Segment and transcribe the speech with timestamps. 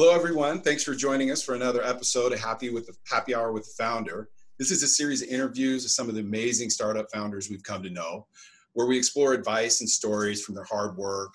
[0.00, 0.60] Hello, everyone.
[0.60, 3.82] Thanks for joining us for another episode of Happy with the Happy Hour with the
[3.82, 4.28] Founder.
[4.56, 7.82] This is a series of interviews with some of the amazing startup founders we've come
[7.82, 8.28] to know,
[8.74, 11.34] where we explore advice and stories from their hard work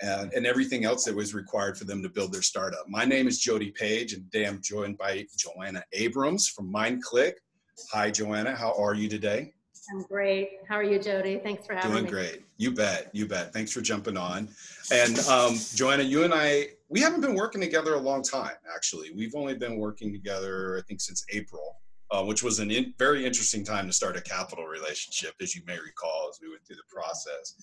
[0.00, 2.88] and, and everything else that was required for them to build their startup.
[2.88, 7.34] My name is Jody Page, and today I'm joined by JoAnna Abrams from MindClick.
[7.92, 8.56] Hi, JoAnna.
[8.56, 9.52] How are you today?
[9.92, 10.58] I'm great.
[10.68, 11.40] How are you, Jody?
[11.42, 12.10] Thanks for having Doing me.
[12.10, 12.42] Doing great.
[12.56, 13.10] You bet.
[13.12, 13.52] You bet.
[13.52, 14.48] Thanks for jumping on.
[14.92, 19.10] And um, JoAnna, you and I, we haven't been working together a long time, actually.
[19.12, 23.24] We've only been working together, I think, since April, uh, which was a in, very
[23.24, 26.76] interesting time to start a capital relationship, as you may recall, as we went through
[26.76, 27.54] the process.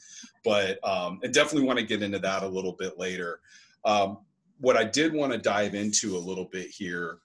[0.43, 3.39] But um, I definitely want to get into that a little bit later.
[3.85, 4.17] Um,
[4.59, 7.19] what I did want to dive into a little bit here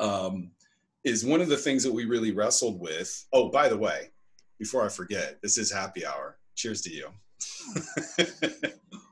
[0.00, 0.50] um,
[1.04, 3.24] is one of the things that we really wrestled with.
[3.32, 4.10] Oh, by the way,
[4.58, 6.38] before I forget, this is happy hour.
[6.56, 7.08] Cheers to you.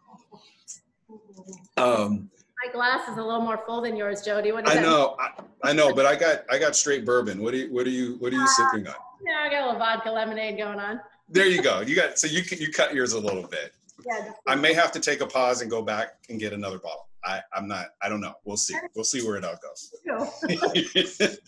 [1.76, 2.30] um,
[2.64, 4.52] My glass is a little more full than yours, Jody.
[4.52, 7.42] What I know, I, I, know, but I got I got straight bourbon.
[7.42, 8.94] What are you what are you what are you uh, sipping on?
[9.24, 11.00] Yeah, I got a little vodka lemonade going on.
[11.28, 11.80] There you go.
[11.80, 13.72] You got so you you cut yours a little bit.
[14.04, 14.32] Yeah.
[14.46, 17.08] I may have to take a pause and go back and get another bottle.
[17.24, 17.86] I, I'm not.
[18.02, 18.34] I don't know.
[18.44, 18.76] We'll see.
[18.94, 19.90] We'll see where it all goes.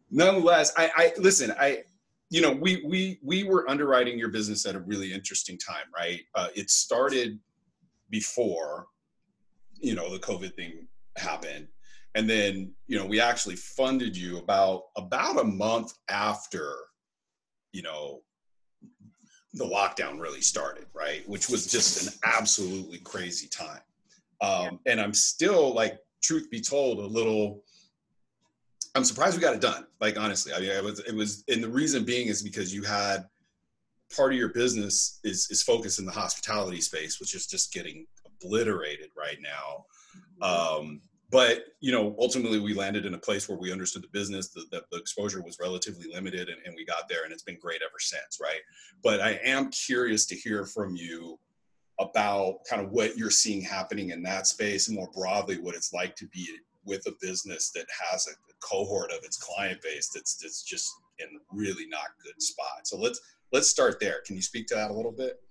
[0.10, 1.52] Nonetheless, I, I listen.
[1.58, 1.82] I
[2.30, 6.20] you know we we we were underwriting your business at a really interesting time, right?
[6.34, 7.38] Uh, it started
[8.10, 8.86] before
[9.80, 10.86] you know the COVID thing
[11.16, 11.68] happened,
[12.14, 16.74] and then you know we actually funded you about about a month after
[17.72, 18.22] you know
[19.54, 21.26] the lockdown really started, right?
[21.28, 23.80] Which was just an absolutely crazy time.
[24.40, 27.62] Um, and I'm still like, truth be told, a little.
[28.96, 29.86] I'm surprised we got it done.
[30.00, 32.82] Like honestly, I mean, it was it was, and the reason being is because you
[32.82, 33.26] had
[34.14, 38.06] part of your business is is focused in the hospitality space, which is just getting
[38.42, 39.84] obliterated right now.
[40.42, 40.80] Mm-hmm.
[40.82, 41.00] Um,
[41.30, 44.70] but you know, ultimately, we landed in a place where we understood the business, that
[44.70, 47.80] the, the, exposure was relatively limited, and, and we got there, and it's been great
[47.82, 48.60] ever since, right?
[49.02, 51.38] But I am curious to hear from you
[51.98, 55.92] about kind of what you're seeing happening in that space and more broadly what it's
[55.92, 56.48] like to be
[56.84, 61.28] with a business that has a, cohort of its client base that's that's just in
[61.52, 63.20] really not good spot so let's
[63.52, 65.42] let's start there can you speak to that a little bit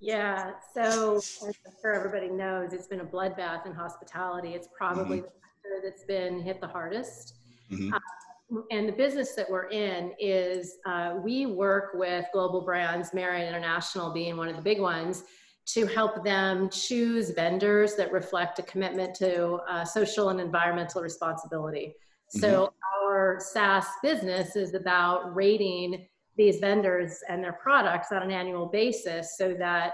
[0.00, 5.18] yeah so as i'm sure everybody knows it's been a bloodbath in hospitality it's probably
[5.18, 5.26] mm-hmm.
[5.26, 7.34] the sector that's been hit the hardest
[7.70, 7.92] mm-hmm.
[7.92, 13.48] um, and the business that we're in is uh, we work with global brands marriott
[13.48, 15.24] international being one of the big ones
[15.66, 21.94] to help them choose vendors that reflect a commitment to uh, social and environmental responsibility.
[22.34, 22.40] Mm-hmm.
[22.40, 22.72] So
[23.02, 26.06] our SaaS business is about rating
[26.40, 29.92] these vendors and their products on an annual basis so that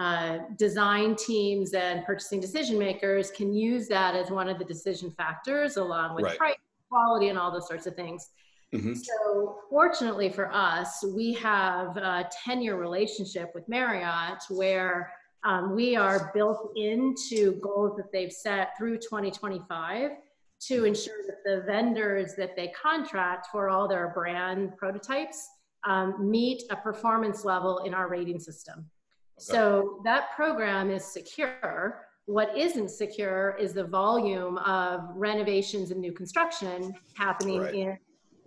[0.00, 5.08] uh, design teams and purchasing decision makers can use that as one of the decision
[5.12, 6.36] factors along with right.
[6.36, 6.56] price,
[6.90, 8.30] quality, and all those sorts of things.
[8.74, 8.94] Mm-hmm.
[8.94, 15.12] So, fortunately for us, we have a 10 year relationship with Marriott where
[15.44, 20.10] um, we are built into goals that they've set through 2025
[20.66, 25.50] to ensure that the vendors that they contract for all their brand prototypes
[25.86, 28.78] um, meet a performance level in our rating system.
[28.78, 28.86] Okay.
[29.38, 32.06] So, that program is secure.
[32.26, 37.74] What isn't secure is the volume of renovations and new construction happening right.
[37.74, 37.98] in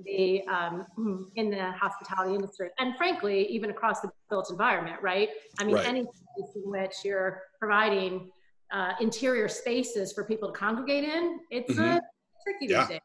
[0.05, 0.85] the um,
[1.35, 5.87] in the hospitality industry and frankly even across the built environment right i mean right.
[5.87, 8.29] any place in which you're providing
[8.71, 11.97] uh, interior spaces for people to congregate in it's mm-hmm.
[12.43, 12.87] tricky yeah.
[12.87, 12.99] days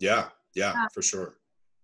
[0.00, 1.36] yeah yeah uh, for sure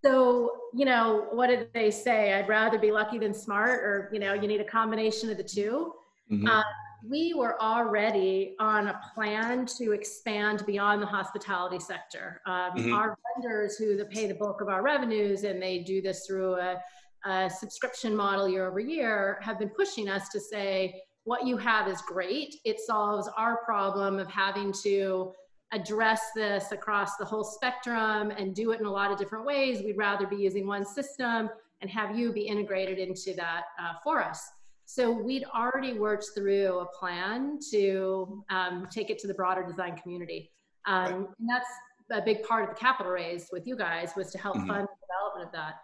[0.06, 4.18] so you know what did they say i'd rather be lucky than smart or you
[4.18, 5.92] know you need a combination of the 2
[6.30, 6.46] mm-hmm.
[6.46, 6.62] uh,
[7.08, 12.40] we were already on a plan to expand beyond the hospitality sector.
[12.46, 12.92] Um, mm-hmm.
[12.92, 16.80] Our vendors, who pay the bulk of our revenues, and they do this through a,
[17.24, 21.88] a subscription model year over year, have been pushing us to say, what you have
[21.88, 22.56] is great.
[22.64, 25.32] It solves our problem of having to
[25.72, 29.82] address this across the whole spectrum and do it in a lot of different ways.
[29.84, 34.22] We'd rather be using one system and have you be integrated into that uh, for
[34.22, 34.48] us.
[34.84, 39.96] So we'd already worked through a plan to um, take it to the broader design
[39.96, 40.52] community.
[40.86, 41.14] Um, right.
[41.14, 41.68] And that's
[42.10, 44.68] a big part of the capital raise with you guys was to help mm-hmm.
[44.68, 45.74] fund the development of that.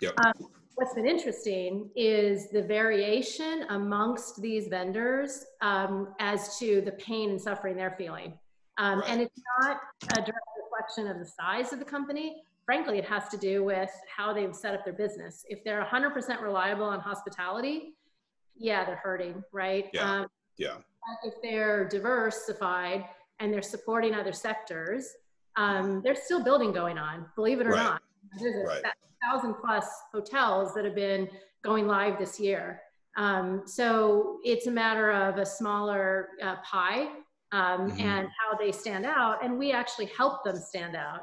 [0.00, 0.14] Yep.
[0.24, 7.30] Um, what's been interesting is the variation amongst these vendors um, as to the pain
[7.30, 8.32] and suffering they're feeling.
[8.78, 9.10] Um, right.
[9.10, 9.80] And it's not
[10.12, 12.42] a direct reflection of the size of the company.
[12.64, 15.44] Frankly, it has to do with how they've set up their business.
[15.48, 17.94] If they're 100% reliable on hospitality,
[18.56, 19.86] yeah, they're hurting, right?
[19.92, 20.20] Yeah.
[20.20, 20.26] Um,
[20.56, 20.76] yeah.
[21.24, 23.06] If they're diversified
[23.40, 25.06] and they're supporting other sectors,
[25.56, 27.82] um, there's still building going on, believe it or right.
[27.82, 28.02] not.
[28.38, 28.82] There's a right.
[29.22, 31.28] thousand plus hotels that have been
[31.64, 32.82] going live this year.
[33.16, 37.08] Um, so it's a matter of a smaller uh, pie
[37.52, 38.00] um, mm-hmm.
[38.00, 39.44] and how they stand out.
[39.44, 41.20] And we actually help them stand out.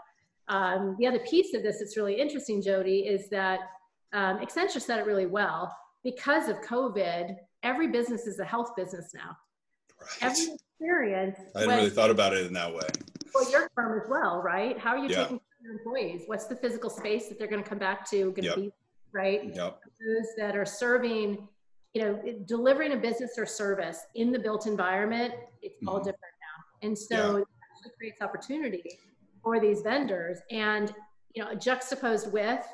[0.47, 3.59] Um, the other piece of this that's really interesting, Jody, is that
[4.13, 5.75] um, Accenture said it really well.
[6.03, 9.35] Because of COVID, every business is a health business now.
[9.99, 10.31] Right.
[10.31, 11.39] Every experience.
[11.55, 12.87] I hadn't really thought about it in that way.
[13.33, 14.77] Well, your firm as well, right?
[14.77, 15.23] How are you yeah.
[15.23, 16.23] taking care of your employees?
[16.27, 18.17] What's the physical space that they're going to come back to?
[18.17, 18.55] Going to yep.
[18.55, 18.71] be
[19.15, 19.55] right?
[19.55, 19.79] Yep.
[20.05, 21.47] Those that are serving,
[21.95, 25.89] you know, delivering a business or service in the built environment, it's mm-hmm.
[25.89, 27.43] all different now, and so yeah.
[27.85, 28.83] it creates opportunity
[29.41, 30.93] for these vendors, and
[31.33, 32.67] you know, juxtaposed with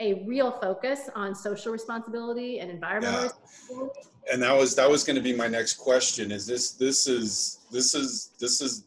[0.00, 3.26] a real focus on social responsibility and environmental yeah.
[3.26, 4.00] responsibility.
[4.32, 6.32] And that was that was going to be my next question.
[6.32, 8.84] Is this this is this is this is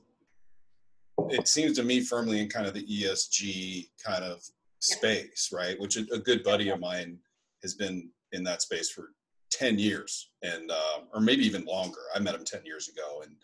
[1.30, 4.44] it seems to me firmly in kind of the ESG kind of
[4.80, 5.60] space, yeah.
[5.60, 5.80] right?
[5.80, 7.18] Which a, a, good buddy of mine
[7.64, 9.10] has been in that space for
[9.58, 12.02] 10 years and um, or maybe even longer.
[12.14, 13.36] I met him 10 years ago and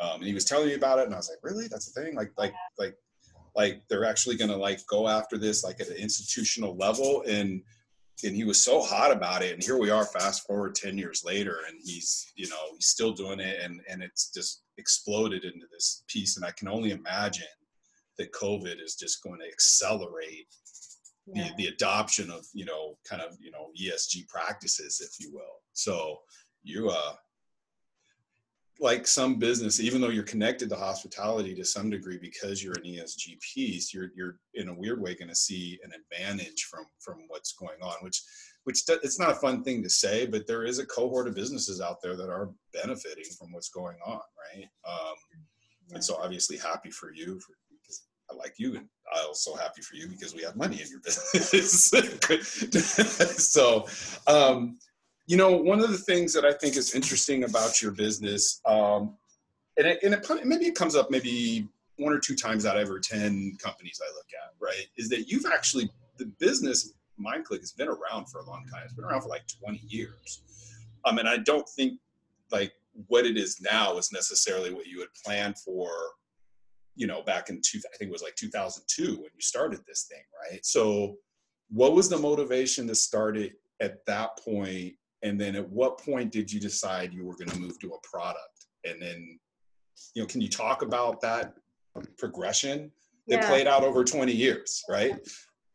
[0.00, 1.68] um, and he was telling me about it and I was like, really?
[1.68, 2.14] That's the thing?
[2.14, 2.96] Like like like
[3.54, 7.62] like they're actually going to like go after this like at an institutional level and
[8.22, 11.22] and he was so hot about it and here we are fast forward 10 years
[11.24, 15.66] later and he's you know he's still doing it and and it's just exploded into
[15.72, 17.46] this piece and i can only imagine
[18.16, 20.46] that covid is just going to accelerate
[21.26, 21.48] yeah.
[21.56, 25.62] the, the adoption of you know kind of you know esg practices if you will
[25.72, 26.18] so
[26.62, 27.14] you uh
[28.80, 32.82] like some business, even though you're connected to hospitality to some degree because you're an
[32.82, 37.20] ESG piece, you're you're in a weird way going to see an advantage from from
[37.28, 38.22] what's going on, which
[38.64, 41.80] which it's not a fun thing to say, but there is a cohort of businesses
[41.80, 44.20] out there that are benefiting from what's going on,
[44.54, 44.68] right?
[44.88, 45.14] Um,
[45.90, 49.82] and so obviously happy for you for, because I like you, and I also happy
[49.82, 51.90] for you because we have money in your business.
[53.52, 53.86] so.
[54.26, 54.78] Um,
[55.26, 59.16] you know, one of the things that I think is interesting about your business, um,
[59.78, 61.66] and, it, and it, maybe it comes up maybe
[61.96, 65.28] one or two times out of every 10 companies I look at, right, is that
[65.28, 68.82] you've actually, the business MindClick has been around for a long time.
[68.84, 70.42] It's been around for like 20 years.
[71.04, 71.98] Um, and I don't think
[72.50, 72.72] like
[73.08, 75.90] what it is now is necessarily what you had planned for,
[76.96, 80.06] you know, back in two, I think it was like 2002 when you started this
[80.10, 80.64] thing, right?
[80.64, 81.16] So
[81.70, 86.30] what was the motivation to start it at that point and then at what point
[86.30, 89.38] did you decide you were going to move to a product and then
[90.14, 91.54] you know can you talk about that
[92.18, 92.90] progression
[93.26, 93.48] that yeah.
[93.48, 95.12] played out over 20 years right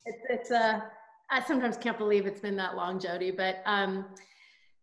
[0.06, 0.81] it's, it's a uh,
[1.31, 4.06] i sometimes can't believe it's been that long jody but um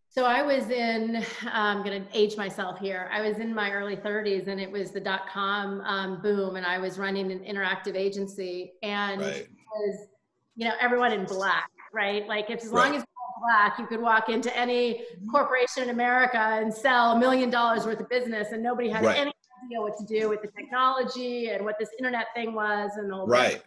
[0.09, 3.09] so I was in, I'm going to age myself here.
[3.11, 6.65] I was in my early 30s and it was the dot com um, boom, and
[6.65, 8.73] I was running an interactive agency.
[8.83, 9.35] And right.
[9.35, 10.07] it was,
[10.55, 12.27] you know, everyone in black, right?
[12.27, 12.99] Like, if, as long right.
[12.99, 13.05] as
[13.41, 15.29] black, you could walk into any mm-hmm.
[15.29, 19.17] corporation in America and sell a million dollars worth of business, and nobody had right.
[19.17, 19.33] any
[19.65, 23.27] idea what to do with the technology and what this internet thing was, and all.
[23.27, 23.63] Right, that.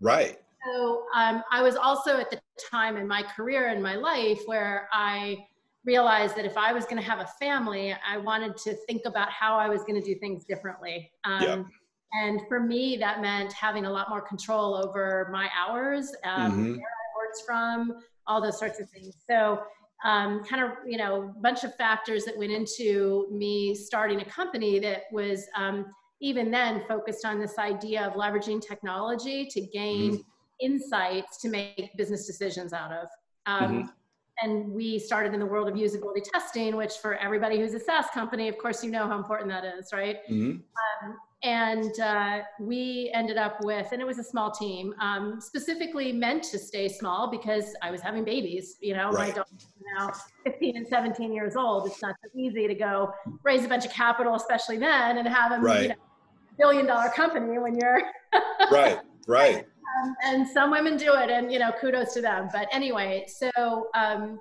[0.00, 0.26] Right.
[0.26, 0.38] Right.
[0.64, 2.40] So um, I was also at the
[2.70, 5.36] time in my career in my life where I
[5.84, 9.30] realized that if I was going to have a family, I wanted to think about
[9.30, 11.10] how I was going to do things differently.
[11.24, 11.62] Um, yeah.
[12.12, 16.70] And for me, that meant having a lot more control over my hours, um, mm-hmm.
[16.72, 19.16] where I worked from, all those sorts of things.
[19.28, 19.62] So
[20.04, 24.24] um, kind of, you know, a bunch of factors that went into me starting a
[24.24, 25.86] company that was um,
[26.20, 30.20] even then focused on this idea of leveraging technology to gain mm-hmm.
[30.60, 33.08] insights to make business decisions out of.
[33.46, 33.88] Um, mm-hmm.
[34.42, 38.06] And we started in the world of usability testing, which for everybody who's a SaaS
[38.14, 40.18] company, of course, you know how important that is, right?
[40.30, 40.58] Mm-hmm.
[41.06, 46.12] Um, and uh, we ended up with and it was a small team um, specifically
[46.12, 49.28] meant to stay small because i was having babies you know right.
[49.28, 49.50] my daughter
[49.98, 50.12] now
[50.44, 53.12] 15 and 17 years old it's not so easy to go
[53.42, 55.82] raise a bunch of capital especially then and have a right.
[55.82, 55.94] you know,
[56.58, 58.02] billion dollar company when you're
[58.70, 59.66] right right
[60.00, 63.88] um, and some women do it and you know kudos to them but anyway so
[63.94, 64.40] um,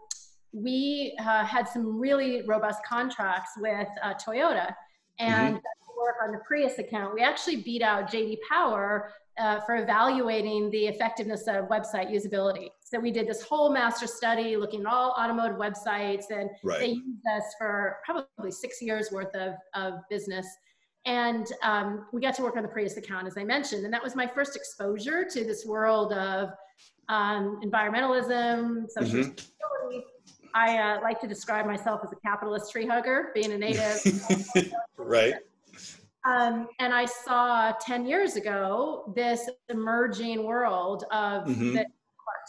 [0.54, 4.74] we uh, had some really robust contracts with uh, toyota
[5.20, 5.66] and mm-hmm
[6.02, 10.88] work on the Prius account, we actually beat out JD Power uh, for evaluating the
[10.88, 12.70] effectiveness of website usability.
[12.84, 16.80] So we did this whole master study looking at all automotive websites, and right.
[16.80, 20.46] they used us for probably six years worth of, of business.
[21.06, 24.04] And um, we got to work on the Prius account, as I mentioned, and that
[24.04, 26.50] was my first exposure to this world of
[27.10, 29.18] um, environmentalism, social mm-hmm.
[29.18, 30.06] responsibility.
[30.54, 34.00] I uh, like to describe myself as a capitalist tree hugger, being a native.
[34.98, 35.36] right
[36.26, 41.74] Um, and I saw 10 years ago this emerging world of mm-hmm.
[41.74, 41.88] that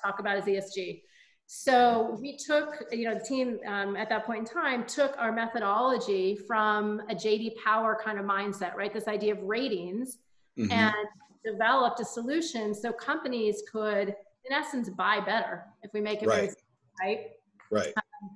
[0.05, 1.03] talk about as ESG.
[1.55, 5.31] So we took, you know, the team um, at that point in time took our
[5.31, 8.91] methodology from a JD Power kind of mindset, right?
[8.91, 10.17] This idea of ratings
[10.59, 10.73] mm-hmm.
[10.73, 10.95] and
[11.45, 14.17] developed a solution so companies could,
[14.47, 16.55] in essence, buy better if we make it right.
[17.03, 17.27] right.
[17.71, 17.93] Right.
[17.99, 18.31] Um,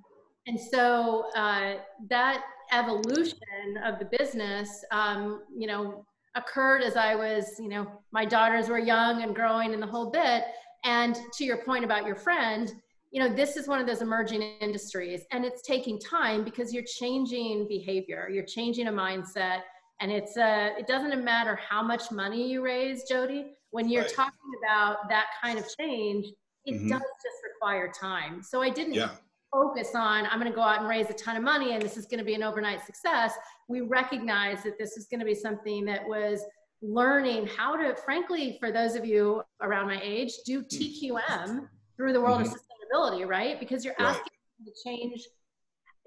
[0.47, 1.77] and so uh,
[2.11, 3.39] that evolution
[3.83, 6.05] of the business, um, you know,
[6.35, 10.11] occurred as I was, you know, my daughters were young and growing and the whole
[10.11, 10.45] bit.
[10.85, 12.75] And to your point about your friend,
[13.11, 16.85] you know this is one of those emerging industries and it's taking time because you're
[16.85, 19.61] changing behavior you're changing a mindset
[20.01, 24.13] and it's uh it doesn't matter how much money you raise jody when you're right.
[24.15, 26.27] talking about that kind of change
[26.65, 26.89] it mm-hmm.
[26.89, 29.11] does just require time so i didn't yeah.
[29.53, 31.97] focus on i'm going to go out and raise a ton of money and this
[31.97, 33.35] is going to be an overnight success
[33.69, 36.43] we recognize that this is going to be something that was
[36.83, 40.67] learning how to frankly for those of you around my age do hmm.
[40.67, 42.53] tqm through the world mm-hmm.
[42.53, 42.61] of
[42.95, 43.59] sustainability, right?
[43.59, 44.67] Because you're asking right.
[44.67, 45.27] to change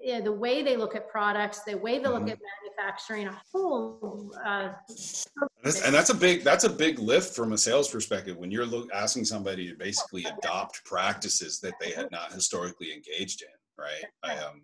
[0.02, 2.30] yeah, the way they look at products, the way they look mm-hmm.
[2.30, 4.32] at manufacturing, a whole.
[4.44, 4.70] Uh,
[5.62, 8.88] and that's a big that's a big lift from a sales perspective when you're look,
[8.94, 14.04] asking somebody to basically adopt practices that they had not historically engaged in, right?
[14.22, 14.62] I um,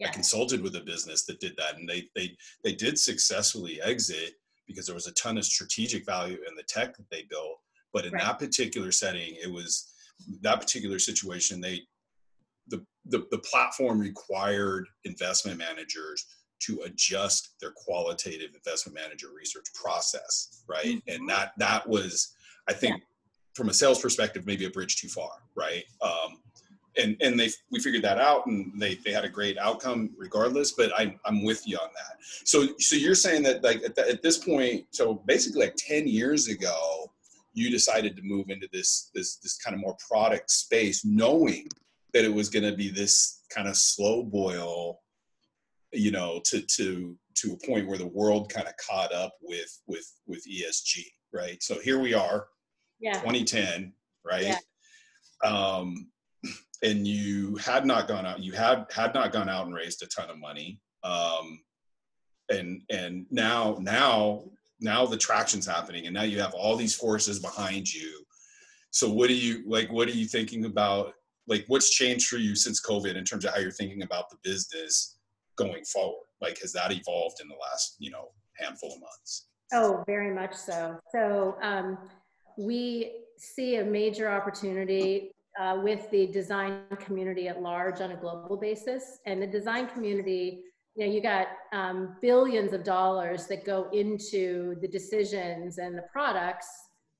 [0.00, 0.08] yeah.
[0.08, 4.32] I consulted with a business that did that, and they they they did successfully exit
[4.66, 7.60] because there was a ton of strategic value in the tech that they built,
[7.92, 8.22] but in right.
[8.22, 9.92] that particular setting, it was
[10.42, 11.82] that particular situation, they
[12.68, 16.26] the, the, the platform required investment managers
[16.60, 20.86] to adjust their qualitative investment manager research process, right?
[20.86, 21.14] Mm-hmm.
[21.14, 22.34] And that that was,
[22.68, 23.04] I think, yeah.
[23.54, 25.84] from a sales perspective, maybe a bridge too far, right?
[26.00, 26.38] Um,
[26.96, 30.72] and and they we figured that out, and they they had a great outcome regardless.
[30.72, 32.18] But I I'm with you on that.
[32.44, 36.06] So so you're saying that like at, the, at this point, so basically like ten
[36.06, 37.10] years ago,
[37.54, 41.68] you decided to move into this this this kind of more product space knowing
[42.12, 45.00] that it was going to be this kind of slow boil
[45.92, 49.80] you know to to to a point where the world kind of caught up with
[49.86, 51.62] with with ESG right?
[51.62, 52.46] So here we are
[53.00, 53.14] yeah.
[53.14, 53.92] 2010
[54.24, 54.42] right?
[54.42, 54.58] Yeah.
[55.44, 56.08] um
[56.82, 60.06] and you had not gone out you had had not gone out and raised a
[60.06, 60.80] ton of money.
[61.04, 61.60] Um
[62.48, 64.44] and and now now
[64.82, 68.24] now the traction's happening and now you have all these forces behind you.
[68.90, 71.14] So what are you like what are you thinking about
[71.48, 74.36] like what's changed for you since covid in terms of how you're thinking about the
[74.42, 75.18] business
[75.56, 76.26] going forward?
[76.40, 79.46] Like has that evolved in the last you know handful of months?
[79.72, 80.98] Oh very much so.
[81.12, 81.98] So um,
[82.58, 88.56] we see a major opportunity uh, with the design community at large on a global
[88.56, 89.18] basis.
[89.26, 94.76] And the design community you know, you got um, billions of dollars that go into
[94.80, 96.68] the decisions and the products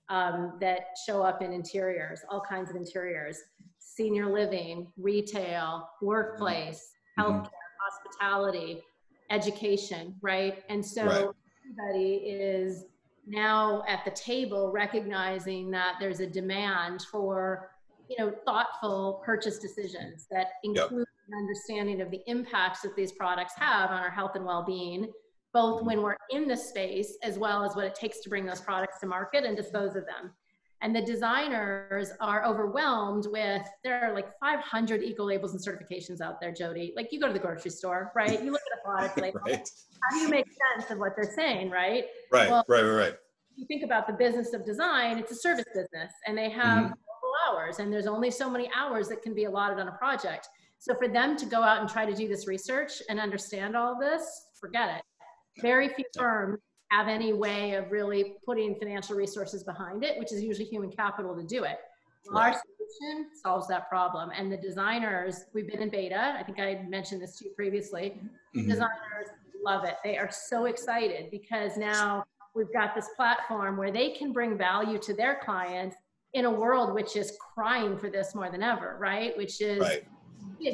[0.08, 3.38] um, that show up in interiors, all kinds of interiors,
[3.78, 7.30] senior living, retail, workplace, mm-hmm.
[7.30, 7.50] healthcare,
[7.80, 8.82] hospitality,
[9.30, 10.62] education, right?
[10.68, 11.28] And so right.
[11.64, 12.84] everybody is
[13.26, 17.70] now at the table recognizing that there's a demand for
[18.08, 23.54] you know thoughtful purchase decisions that include yep understanding of the impacts that these products
[23.56, 25.10] have on our health and well-being
[25.52, 25.86] both mm-hmm.
[25.86, 29.00] when we're in the space as well as what it takes to bring those products
[29.00, 30.32] to market and dispose of them.
[30.80, 36.40] And the designers are overwhelmed with there are like 500 eco labels and certifications out
[36.40, 36.92] there jody.
[36.96, 38.42] Like you go to the grocery store right?
[38.42, 39.40] You look at a product label.
[39.46, 39.68] Right.
[40.02, 42.06] how do you make sense of what they're saying right?
[42.32, 43.14] Right well, right right right.
[43.56, 47.48] you think about the business of design it's a service business and they have mm-hmm.
[47.48, 50.48] hours and there's only so many hours that can be allotted on a project
[50.82, 53.96] so for them to go out and try to do this research and understand all
[53.96, 55.62] this, forget it.
[55.62, 56.58] Very few firms
[56.90, 61.36] have any way of really putting financial resources behind it, which is usually human capital
[61.36, 61.78] to do it.
[62.26, 64.32] Well, our solution solves that problem.
[64.36, 66.34] And the designers, we've been in beta.
[66.36, 68.20] I think I mentioned this to you previously.
[68.56, 68.68] Mm-hmm.
[68.68, 69.28] Designers
[69.64, 69.98] love it.
[70.02, 72.24] They are so excited because now
[72.56, 75.94] we've got this platform where they can bring value to their clients
[76.34, 79.36] in a world which is crying for this more than ever, right?
[79.36, 80.04] Which is right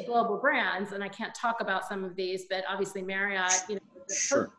[0.05, 3.81] global brands, and I can't talk about some of these, but obviously Marriott, you know,
[4.13, 4.51] sure.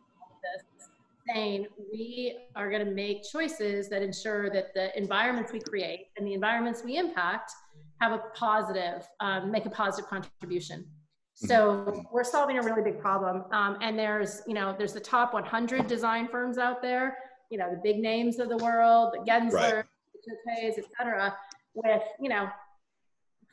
[1.28, 6.26] saying we are going to make choices that ensure that the environments we create and
[6.26, 7.52] the environments we impact
[8.00, 10.80] have a positive, um, make a positive contribution.
[10.80, 11.46] Mm-hmm.
[11.46, 13.44] So we're solving a really big problem.
[13.52, 17.18] Um, and there's, you know, there's the top 100 design firms out there,
[17.50, 19.84] you know, the big names of the world, the Gensler, right.
[20.26, 21.36] the et cetera,
[21.74, 22.48] with, you know,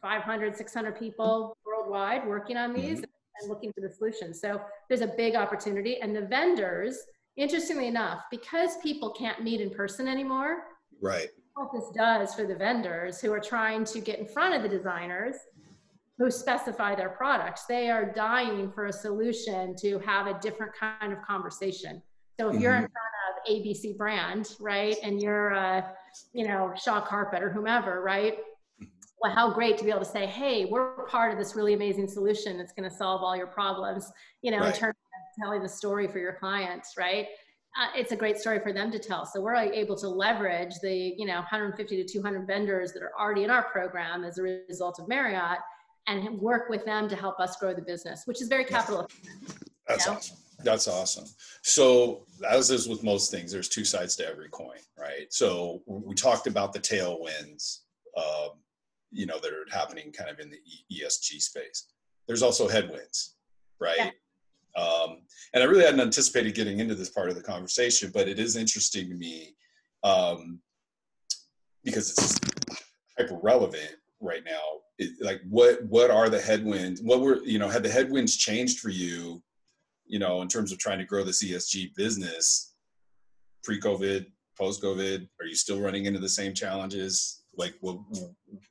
[0.08, 3.42] 500, 600 people worldwide working on these mm-hmm.
[3.42, 4.40] and looking for the solutions.
[4.40, 6.00] So there's a big opportunity.
[6.00, 6.98] And the vendors,
[7.36, 10.60] interestingly enough, because people can't meet in person anymore,
[11.02, 11.28] right?
[11.56, 14.70] What this does for the vendors who are trying to get in front of the
[14.70, 15.36] designers
[16.18, 21.12] who specify their products, they are dying for a solution to have a different kind
[21.12, 22.02] of conversation.
[22.40, 22.62] So if mm-hmm.
[22.62, 22.94] you're in mm-hmm.
[22.94, 25.82] front of ABC brand, right, and you're, uh,
[26.32, 28.38] you know, Shaw Carpet or whomever, right?
[29.22, 32.08] Well, how great to be able to say, hey, we're part of this really amazing
[32.08, 34.74] solution that's going to solve all your problems, you know, right.
[34.74, 37.28] in terms of telling the story for your clients, right?
[37.80, 39.26] Uh, it's a great story for them to tell.
[39.26, 43.44] So we're able to leverage the, you know, 150 to 200 vendors that are already
[43.44, 45.60] in our program as a result of Marriott
[46.08, 49.64] and work with them to help us grow the business, which is very capital efficient.
[49.88, 50.18] That's you know?
[50.18, 50.38] awesome.
[50.64, 51.26] That's awesome.
[51.62, 55.32] So, as is with most things, there's two sides to every coin, right?
[55.32, 57.82] So, we talked about the tailwinds,
[58.18, 58.52] um,
[59.18, 60.60] you know, that are happening kind of in the
[60.94, 61.88] ESG space.
[62.28, 63.36] There's also headwinds,
[63.82, 63.98] right?
[63.98, 64.12] Yeah.
[64.82, 68.38] Um, and I really hadn't anticipated getting into this part of the conversation, but it
[68.38, 69.56] is interesting to me
[70.04, 70.60] um,
[71.84, 72.40] because it's
[73.18, 74.62] hyper relevant right now.
[75.00, 77.02] It, like, what what are the headwinds?
[77.02, 77.70] What were you know?
[77.70, 79.42] Had the headwinds changed for you?
[80.06, 82.76] You know, in terms of trying to grow this ESG business,
[83.64, 87.42] pre-COVID, post-COVID, are you still running into the same challenges?
[87.58, 87.98] Like, what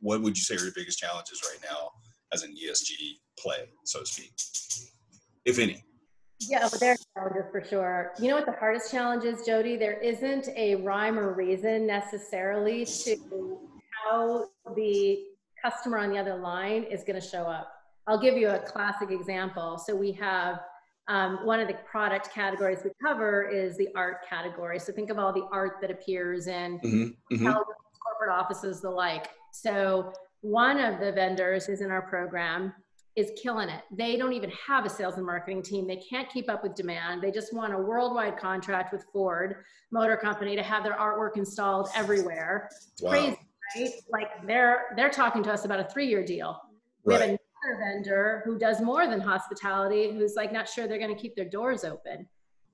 [0.01, 1.91] what would you say are your biggest challenges right now
[2.33, 4.33] as an ESG play, so to speak,
[5.45, 5.85] if any?
[6.41, 8.13] Yeah, but there are challenges for sure.
[8.21, 9.77] You know what the hardest challenge is, Jody?
[9.77, 13.59] There isn't a rhyme or reason necessarily to
[14.05, 15.25] how the
[15.63, 17.73] customer on the other line is going to show up.
[18.07, 19.79] I'll give you a classic example.
[19.79, 20.61] So we have
[21.09, 24.79] um, one of the product categories we cover is the art category.
[24.79, 27.47] So think of all the art that appears in mm-hmm, mm-hmm.
[28.17, 29.31] Corporate offices, the like.
[29.53, 32.73] So one of the vendors is in our program
[33.17, 33.83] is killing it.
[33.91, 35.87] They don't even have a sales and marketing team.
[35.87, 37.23] They can't keep up with demand.
[37.23, 41.89] They just want a worldwide contract with Ford Motor Company to have their artwork installed
[41.97, 42.69] everywhere.
[43.01, 43.13] Wow.
[43.13, 43.39] Crazy,
[43.77, 43.93] right?
[44.13, 46.61] Like they're they're talking to us about a three-year deal.
[47.05, 47.39] We have another
[47.79, 51.49] vendor who does more than hospitality, who's like not sure they're going to keep their
[51.49, 52.29] doors open.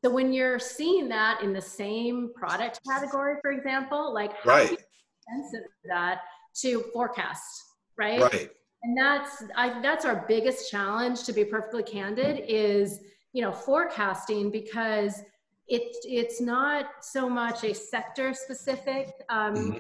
[0.05, 4.83] So when you're seeing that in the same product category, for example, like how right.
[5.27, 6.21] Expensive that
[6.63, 7.63] to forecast,
[7.97, 8.21] right?
[8.21, 8.51] Right
[8.83, 13.01] and that's I, that's our biggest challenge to be perfectly candid is
[13.33, 15.23] you know forecasting because
[15.69, 19.79] it, it's not so much a sector specific um, mm-hmm.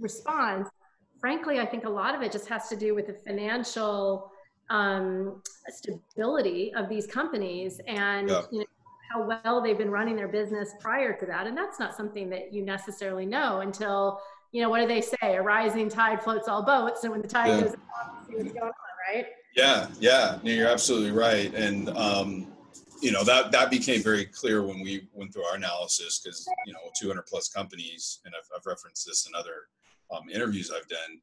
[0.00, 0.68] response
[1.20, 4.30] frankly i think a lot of it just has to do with the financial
[4.70, 8.42] um, stability of these companies and yeah.
[8.50, 8.64] you know,
[9.12, 12.52] how well they've been running their business prior to that and that's not something that
[12.52, 14.20] you necessarily know until
[14.52, 15.36] you know, what do they say?
[15.36, 17.04] A rising tide floats all boats.
[17.04, 17.60] And when the tide yeah.
[17.62, 19.26] goes up, see what's going on, right?
[19.56, 21.52] Yeah, yeah, you're absolutely right.
[21.54, 22.52] And, um,
[23.00, 26.72] you know, that, that became very clear when we went through our analysis because, you
[26.72, 29.68] know, 200 plus companies, and I've, I've referenced this in other
[30.14, 31.20] um, interviews I've done,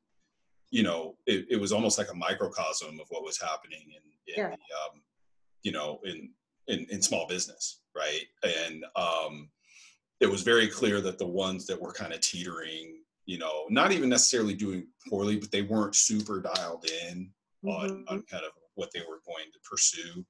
[0.72, 4.44] you know, it, it, was almost like a microcosm of what was happening in, in
[4.44, 4.50] yeah.
[4.50, 5.02] the, um,
[5.64, 6.32] you know, in,
[6.68, 8.26] in, in small business, right?
[8.44, 9.50] And um,
[10.20, 13.92] it was very clear that the ones that were kind of teetering you know, not
[13.92, 17.30] even necessarily doing poorly, but they weren't super dialed in
[17.64, 17.70] mm-hmm.
[17.70, 20.26] on, on kind of what they were going to pursue.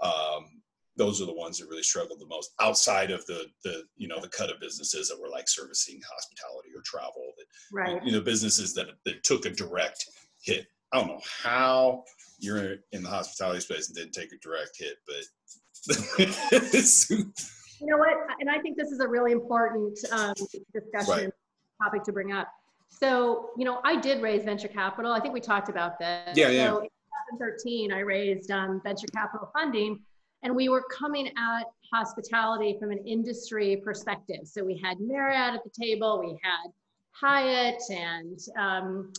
[0.00, 0.62] Um,
[0.96, 4.20] those are the ones that really struggled the most outside of the the you know
[4.20, 8.04] the cut of businesses that were like servicing hospitality or travel that right.
[8.04, 10.06] you know businesses that that took a direct
[10.40, 12.02] hit i don't know how
[12.38, 15.24] you're in the hospitality space and didn't take a direct hit but
[17.78, 20.34] you know what and i think this is a really important um,
[20.72, 21.32] discussion right
[21.82, 22.48] topic to bring up.
[22.88, 25.12] So, you know, I did raise venture capital.
[25.12, 26.36] I think we talked about this.
[26.36, 26.66] Yeah, yeah.
[26.68, 26.88] So in
[27.38, 30.00] 2013, I raised um, venture capital funding,
[30.42, 34.40] and we were coming at hospitality from an industry perspective.
[34.44, 36.70] So we had Marriott at the table, we had
[37.12, 39.12] Hyatt and um,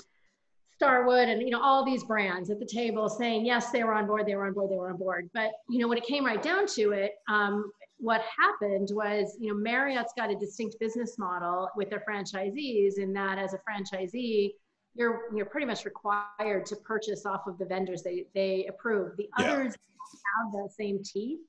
[0.78, 4.06] Starwood, and you know all these brands at the table saying yes, they were on
[4.06, 5.30] board, they were on board, they were on board.
[5.34, 9.52] But you know when it came right down to it, um, what happened was, you
[9.52, 14.52] know, Marriott's got a distinct business model with their franchisees in that as a franchisee,
[14.94, 19.18] you're you're pretty much required to purchase off of the vendors they they approve.
[19.18, 19.54] The yeah.
[19.54, 21.40] others have the same teeth.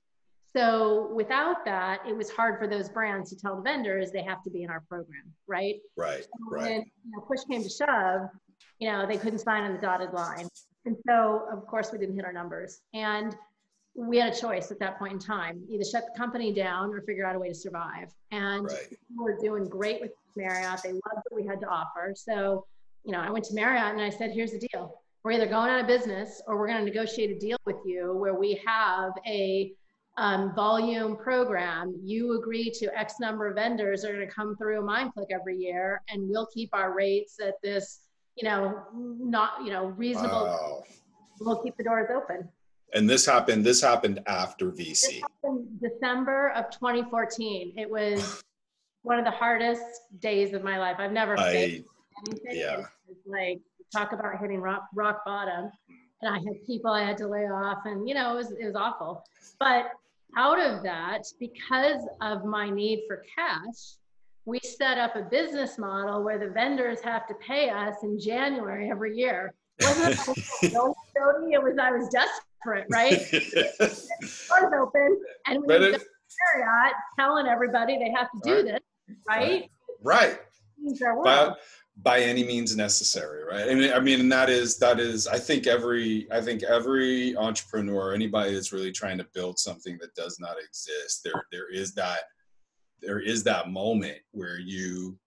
[0.57, 4.43] So without that, it was hard for those brands to tell the vendors they have
[4.45, 5.77] to be in our program, right?
[5.97, 6.25] Right.
[6.25, 6.63] So right.
[6.63, 6.73] When
[7.05, 8.29] you know, push came to shove,
[8.79, 10.49] you know, they couldn't sign on the dotted line.
[10.85, 12.81] And so of course we didn't hit our numbers.
[12.95, 13.35] And
[13.95, 17.01] we had a choice at that point in time either shut the company down or
[17.03, 18.87] figure out a way to survive and right.
[19.11, 22.65] we were doing great with marriott they loved what we had to offer so
[23.03, 25.69] you know i went to marriott and i said here's the deal we're either going
[25.69, 29.13] out of business or we're going to negotiate a deal with you where we have
[29.27, 29.73] a
[30.17, 31.95] um, volume program.
[32.03, 36.03] You agree to X number of vendors are going to come through MindClick every year,
[36.09, 38.01] and we'll keep our rates at this,
[38.41, 40.47] you know, not you know reasonable.
[40.47, 40.83] Wow.
[41.41, 42.49] We'll keep the doors open.
[42.95, 43.65] And this happened.
[43.65, 45.21] This happened after VC.
[45.21, 47.75] Happened December of 2014.
[47.77, 48.43] It was
[49.03, 49.83] one of the hardest
[50.21, 50.97] days of my life.
[50.99, 51.85] I've never I, anything.
[52.51, 52.87] Yeah.
[53.27, 53.61] Like
[53.95, 55.67] talk about hitting rock, rock bottom.
[55.67, 55.95] Mm.
[56.23, 58.65] And I had people I had to lay off, and you know, it was it
[58.65, 59.25] was awful.
[59.61, 59.93] But
[60.37, 63.97] out of that, because of my need for cash,
[64.49, 68.91] we set up a business model where the vendors have to pay us in January
[68.91, 69.53] every year.
[69.83, 70.19] Wasn't
[70.63, 73.21] it was I was desperate, right?
[73.79, 78.65] Doors open, and we Marriott telling everybody they have to do right.
[78.65, 79.71] this, right?
[80.03, 80.39] Right.
[81.25, 81.53] By,
[82.03, 83.69] by any means necessary, right?
[83.69, 85.27] I mean, I mean, and that is that is.
[85.27, 90.15] I think every I think every entrepreneur, anybody that's really trying to build something that
[90.15, 92.21] does not exist, there there is that
[93.01, 95.19] there is that moment where you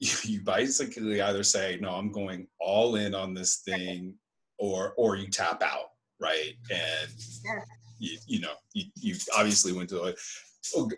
[0.24, 4.14] you basically either say no i'm going all in on this thing
[4.58, 6.54] or or you tap out right?
[6.70, 7.10] And
[7.98, 10.14] you, you know you, you obviously went to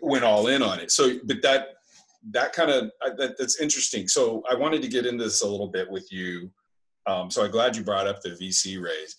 [0.01, 0.91] went all in on it.
[0.91, 1.69] So but that
[2.31, 4.07] that kind of that, that's interesting.
[4.07, 6.51] So i wanted to get into this a little bit with you.
[7.07, 9.15] Um, so i'm glad you brought up the vc raise.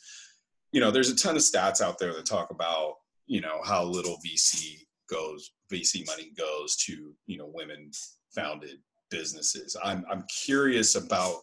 [0.73, 2.95] You know there's a ton of stats out there that talk about
[3.27, 4.79] you know how little vc
[5.11, 7.91] goes vc money goes to you know women
[8.35, 8.79] founded
[9.11, 9.77] businesses.
[9.83, 11.37] I'm I'm curious about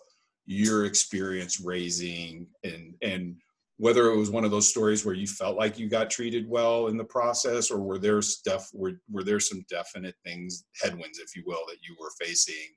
[0.45, 3.35] your experience raising and and
[3.77, 6.87] whether it was one of those stories where you felt like you got treated well
[6.87, 11.35] in the process or were there stuff were were there some definite things headwinds if
[11.35, 12.69] you will that you were facing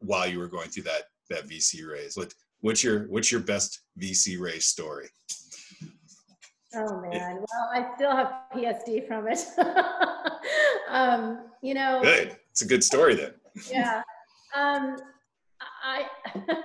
[0.00, 3.82] while you were going through that that VC raise what what's your what's your best
[4.00, 5.08] VC raise story
[6.74, 9.44] Oh man, well, I still have PSD from it.
[10.92, 12.36] um, you know, good.
[12.50, 13.32] It's a good story then
[13.70, 14.02] yeah.
[14.56, 14.96] Um,
[15.84, 16.06] I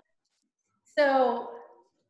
[0.97, 1.49] so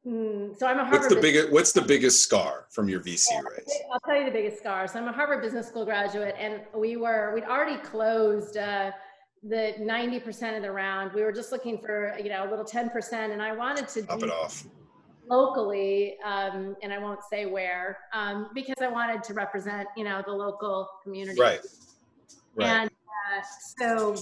[0.06, 1.02] mm, so I'm a Harvard.
[1.02, 3.74] What's the biggest What's the biggest scar from your VC yeah, raise?
[3.92, 4.88] I'll tell you the biggest scar.
[4.88, 8.58] So I'm a Harvard Business School graduate, and we were we'd already closed.
[8.58, 8.92] Uh,
[9.44, 13.14] the 90% of the round we were just looking for you know a little 10%
[13.14, 14.66] and i wanted to up it off
[15.30, 20.24] locally um, and i won't say where um, because i wanted to represent you know
[20.26, 21.60] the local community right,
[22.58, 22.68] right.
[22.68, 23.44] and uh,
[23.78, 24.16] so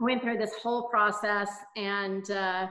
[0.00, 2.66] went through this whole process and uh,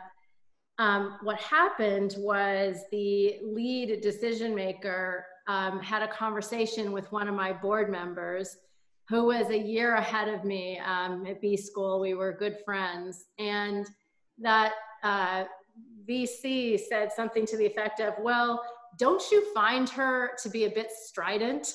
[0.80, 7.36] um, what happened was the lead decision maker um, had a conversation with one of
[7.36, 8.58] my board members
[9.10, 12.00] who was a year ahead of me um, at B school.
[12.00, 13.26] We were good friends.
[13.40, 13.88] And
[14.40, 15.46] that uh,
[16.08, 18.62] VC said something to the effect of, Well,
[18.98, 21.74] don't you find her to be a bit strident?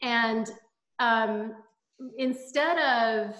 [0.00, 0.50] And
[0.98, 1.54] um,
[2.18, 3.36] instead of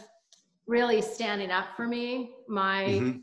[0.66, 2.32] really standing up for me.
[2.48, 3.18] My mm-hmm.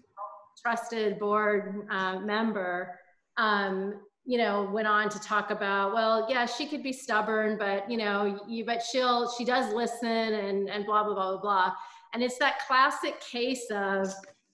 [0.62, 3.00] trusted board uh, member,
[3.38, 7.90] um, you know, went on to talk about, well, yeah, she could be stubborn, but
[7.92, 11.74] you know, you, but she'll, she does listen and, and blah, blah, blah, blah, blah.
[12.14, 14.14] And it's that classic case of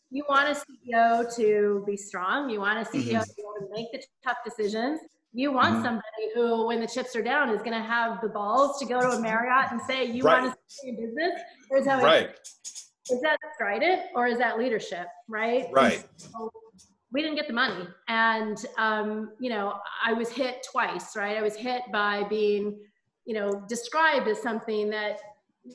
[0.09, 2.49] you want a CEO to be strong.
[2.49, 3.65] You want a CEO mm-hmm.
[3.65, 4.99] to make the tough decisions.
[5.31, 5.83] You want mm-hmm.
[5.83, 8.99] somebody who, when the chips are down, is going to have the balls to go
[8.99, 10.41] to a Marriott and say, "You right.
[10.41, 11.39] want to stay in business."
[11.69, 12.31] Here's how right
[13.11, 16.51] is that strident or is that leadership right right so
[17.11, 21.41] we didn't get the money and um, you know i was hit twice right i
[21.41, 22.77] was hit by being
[23.25, 25.19] you know described as something that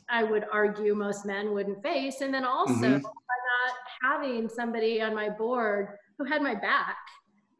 [0.08, 2.98] i would argue most men wouldn't face and then also mm-hmm.
[2.98, 5.88] by not having somebody on my board
[6.18, 6.96] who had my back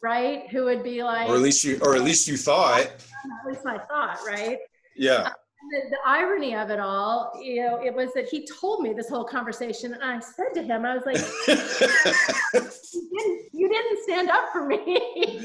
[0.03, 3.47] right who would be like or at least you or at least you thought at
[3.47, 4.59] least my thought right
[4.97, 5.33] yeah um,
[5.71, 9.09] the, the, irony of it all, you know, it was that he told me this
[9.09, 11.17] whole conversation, and I said to him, I was like,
[12.93, 15.45] you, didn't, "You didn't stand up for me."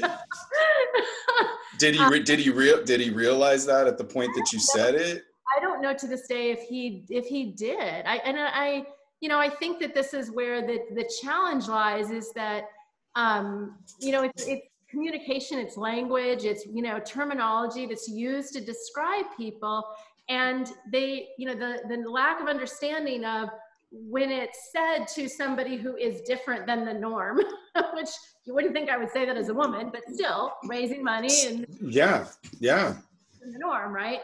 [1.78, 2.00] did he?
[2.06, 2.50] Re- um, did he?
[2.50, 5.24] Re- did he realize that at the point that you said it?
[5.56, 8.04] I don't know to this day if he if he did.
[8.06, 8.84] I and I,
[9.20, 12.10] you know, I think that this is where the the challenge lies.
[12.10, 12.64] Is that
[13.14, 18.60] um, you know, it's, it's communication, it's language, it's you know terminology that's used to
[18.60, 19.84] describe people.
[20.28, 23.48] And they you know the the lack of understanding of
[23.92, 27.38] when it's said to somebody who is different than the norm
[27.94, 28.08] which
[28.44, 31.66] you wouldn't think i would say that as a woman but still raising money and
[31.80, 32.24] yeah
[32.60, 32.94] yeah.
[33.40, 34.20] the norm right?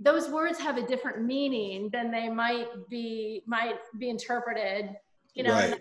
[0.00, 4.90] Those words have a different meaning than they might be might be interpreted
[5.34, 5.72] you know right.
[5.72, 5.78] in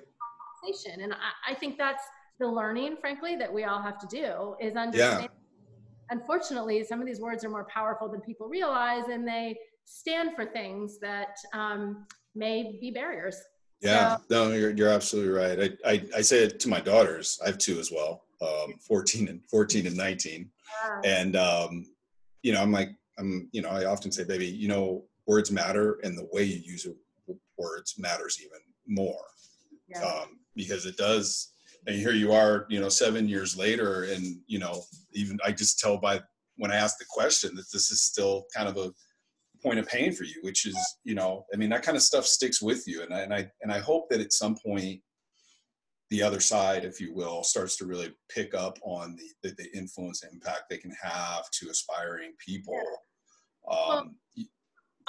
[0.62, 1.02] conversation.
[1.02, 2.04] And I, I think that's
[2.40, 5.28] the learning frankly that we all have to do is understand yeah
[6.10, 10.46] unfortunately, some of these words are more powerful than people realize, and they stand for
[10.46, 13.38] things that um, may be barriers.
[13.82, 15.78] Yeah, so, no, you're, you're absolutely right.
[15.86, 17.40] I, I, I, say it to my daughters.
[17.44, 20.50] I have two as well, um, 14 and 14 and 19.
[20.84, 21.02] Yeah.
[21.04, 21.86] And, um,
[22.42, 26.00] you know, I'm like, I'm, you know, I often say, baby, you know, words matter
[26.04, 26.88] and the way you use
[27.58, 29.26] words matters even more.
[29.88, 30.04] Yeah.
[30.04, 31.52] Um, because it does,
[31.88, 35.80] and here you are, you know, seven years later, and you know, even I just
[35.80, 36.22] tell by
[36.58, 38.92] when I ask the question that this is still kind of a
[39.64, 42.26] point of pain for you, which is, you know, I mean, that kind of stuff
[42.26, 45.02] sticks with you, and I and I and I hope that at some point
[46.10, 49.78] the other side, if you will, starts to really pick up on the the, the
[49.78, 52.80] influence and impact they can have to aspiring people,
[53.70, 54.46] um, well,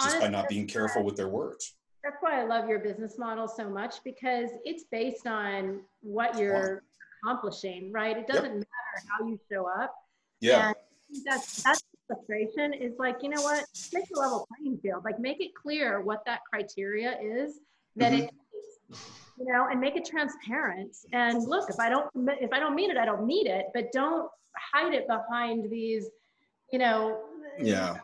[0.00, 1.74] just by not being careful with their words.
[2.02, 6.82] That's why I love your business model so much because it's based on what you're
[7.22, 8.16] accomplishing, right?
[8.16, 8.54] It doesn't yep.
[8.54, 9.94] matter how you show up.
[10.40, 10.68] Yeah.
[10.68, 13.64] And that's that's frustration is like, you know what?
[13.92, 15.04] Make a level playing field.
[15.04, 17.60] Like make it clear what that criteria is
[17.96, 18.24] that mm-hmm.
[18.24, 18.34] it
[19.38, 20.96] you know, and make it transparent.
[21.12, 22.08] And look, if I don't
[22.40, 24.28] if I don't mean it, I don't need it, but don't
[24.72, 26.06] hide it behind these,
[26.72, 27.20] you know,
[27.58, 27.98] yeah.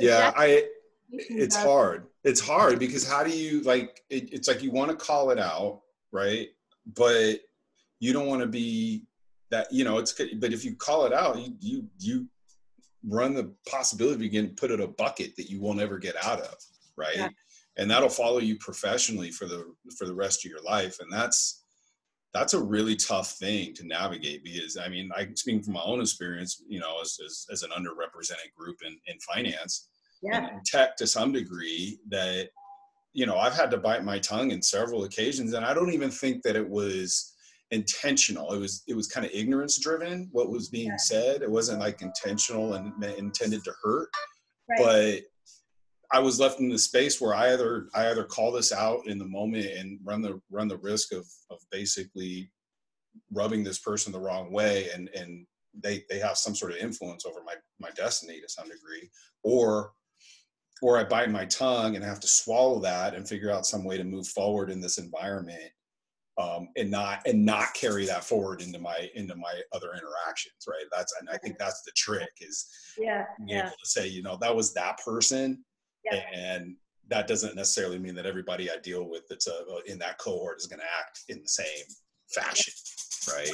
[0.00, 0.64] Yeah, I
[1.10, 4.96] it's hard it's hard because how do you like it, it's like you want to
[4.96, 6.48] call it out right
[6.94, 7.36] but
[8.00, 9.04] you don't want to be
[9.50, 12.26] that you know it's but if you call it out you you you
[13.08, 16.40] run the possibility you can put it a bucket that you won't ever get out
[16.40, 16.56] of
[16.96, 17.28] right yeah.
[17.76, 19.64] and that'll follow you professionally for the
[19.96, 21.62] for the rest of your life and that's
[22.34, 26.00] that's a really tough thing to navigate because i mean i speaking from my own
[26.00, 29.88] experience you know as, as, as an underrepresented group in, in finance
[30.22, 30.48] yeah.
[30.48, 32.48] and tech to some degree that
[33.12, 36.10] you know i've had to bite my tongue in several occasions and i don't even
[36.10, 37.34] think that it was
[37.72, 40.96] intentional it was it was kind of ignorance driven what was being yeah.
[40.98, 44.08] said it wasn't like intentional and intended to hurt
[44.70, 44.78] right.
[44.78, 49.00] but i was left in the space where i either i either call this out
[49.06, 52.48] in the moment and run the run the risk of of basically
[53.32, 55.44] rubbing this person the wrong way and and
[55.82, 59.10] they they have some sort of influence over my my destiny to some degree
[59.42, 59.90] or
[60.82, 63.84] or I bite my tongue and I have to swallow that and figure out some
[63.84, 65.72] way to move forward in this environment
[66.38, 70.84] um, and not and not carry that forward into my into my other interactions right
[70.94, 73.66] that's and i think that's the trick is yeah being yeah.
[73.66, 75.64] able to say you know that was that person
[76.04, 76.20] yeah.
[76.34, 76.76] and
[77.08, 80.58] that doesn't necessarily mean that everybody i deal with that's a, uh, in that cohort
[80.58, 81.84] is going to act in the same
[82.28, 82.72] fashion
[83.34, 83.50] right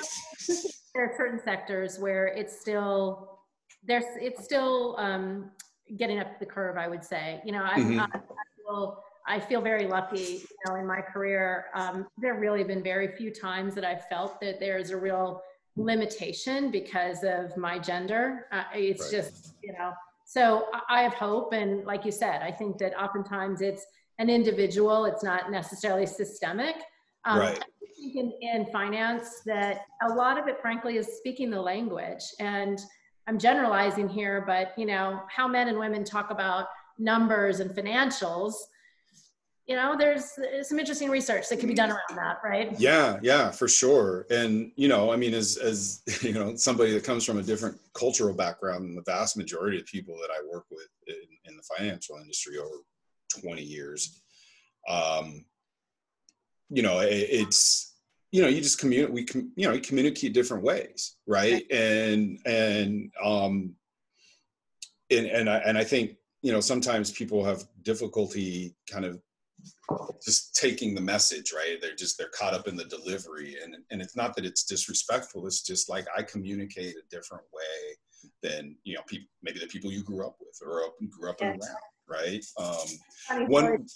[0.95, 3.39] there are certain sectors where it's still
[3.85, 5.51] there's it's still um,
[5.97, 7.41] getting up the curve, I would say.
[7.45, 8.01] You know, mm-hmm.
[8.01, 8.21] I, I,
[8.57, 11.67] feel, I feel very lucky, you know, in my career.
[11.75, 15.43] Um, there really have been very few times that I've felt that there's a real
[15.77, 18.47] limitation because of my gender.
[18.53, 19.13] Uh, it's right.
[19.13, 19.93] just, you know,
[20.25, 21.53] so I have hope.
[21.53, 23.85] And like you said, I think that oftentimes it's
[24.19, 26.77] an individual, it's not necessarily systemic.
[27.25, 27.65] Um, right.
[28.03, 32.23] In, in finance, that a lot of it, frankly, is speaking the language.
[32.41, 32.81] And
[33.27, 36.67] I'm generalizing here, but you know, how men and women talk about
[36.99, 38.55] numbers and financials,
[39.67, 40.33] you know, there's,
[40.63, 42.79] some interesting research that can be done around that, right?
[42.79, 44.27] Yeah, yeah, for sure.
[44.29, 47.79] And you know, I mean, as as you know, somebody that comes from a different
[47.95, 51.63] cultural background than the vast majority of people that I work with in, in the
[51.63, 52.77] financial industry over
[53.41, 54.21] 20 years,
[54.89, 55.45] um,
[56.69, 57.92] you know, it, it's
[58.33, 61.71] you know you just communicate we com- you know you communicate different ways right?
[61.71, 63.75] And and um
[65.11, 69.21] and and I, and I think you know sometimes people have difficulty kind of
[70.25, 71.77] just taking the message right?
[71.81, 73.57] They're just they're caught up in the delivery.
[73.63, 75.47] And and it's not that it's disrespectful.
[75.47, 77.97] It's just like i communicate a different way
[78.43, 81.61] than you know people maybe the people you grew up with or grew up around
[82.09, 82.45] right?
[82.59, 83.87] Um one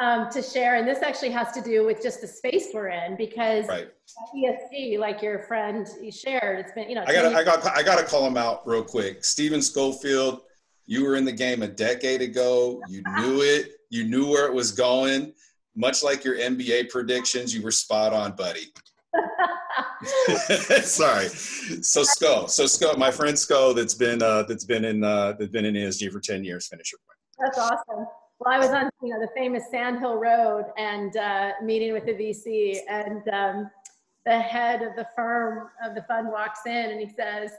[0.00, 0.76] um, to share.
[0.76, 3.88] And this actually has to do with just the space we're in because right.
[4.34, 7.04] ESG, like your friend you shared, it's been, you know.
[7.06, 9.24] I got I got I got to call him out real quick.
[9.24, 10.42] Steven Schofield,
[10.86, 12.80] you were in the game a decade ago.
[12.88, 13.72] You knew it.
[13.90, 15.32] You knew where it was going.
[15.74, 18.72] Much like your NBA predictions, you were spot on, buddy.
[20.82, 21.28] Sorry.
[21.28, 25.50] So Sco, so Sco, my friend Sco, that's been uh, that's been in uh, that's
[25.50, 26.68] been in ESG for ten years.
[26.68, 27.18] Finish your point.
[27.38, 28.06] That's awesome.
[28.40, 32.06] Well, I was on you know the famous Sand Hill Road and uh, meeting with
[32.06, 33.70] the VC, and um,
[34.24, 37.50] the head of the firm of the fund walks in and he says,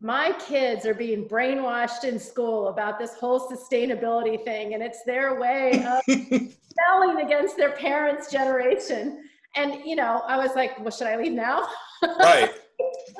[0.00, 5.40] "My kids are being brainwashed in school about this whole sustainability thing, and it's their
[5.40, 9.24] way of selling against their parents' generation."
[9.56, 11.66] And you know, I was like, "Well, should I leave now?"
[12.02, 12.52] right.